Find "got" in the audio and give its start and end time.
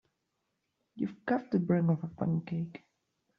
1.27-1.51